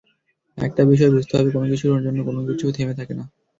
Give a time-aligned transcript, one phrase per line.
[0.57, 3.23] একটা বিষয় বুঝতে হবে, কোনো কিছুর জন্য কোনো কিছু থেমে থাকে না।